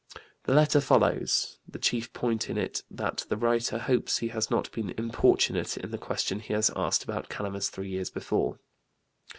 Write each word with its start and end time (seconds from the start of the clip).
The 0.45 0.55
letter 0.55 0.81
follows. 0.81 1.59
The 1.67 1.77
chief 1.77 2.11
point 2.11 2.49
in 2.49 2.57
it 2.57 2.79
is 2.79 2.83
that 2.89 3.23
the 3.29 3.37
writer 3.37 3.77
hopes 3.77 4.17
he 4.17 4.29
has 4.29 4.49
not 4.49 4.71
been 4.71 4.95
importunate 4.97 5.77
in 5.77 5.91
the 5.91 5.99
question 5.99 6.39
he 6.39 6.53
had 6.53 6.71
asked 6.75 7.03
about 7.03 7.29
Calamus 7.29 7.69
three 7.69 7.89
years 7.89 8.09
before. 8.09 8.57